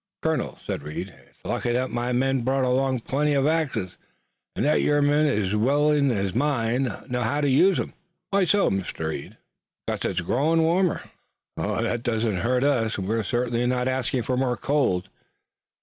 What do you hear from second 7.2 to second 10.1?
how to use 'em." "Why so, Mr. Reed?" "'Cause